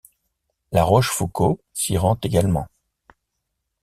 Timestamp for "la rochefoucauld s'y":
0.71-1.95